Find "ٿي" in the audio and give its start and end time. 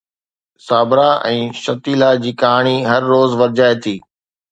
3.85-3.95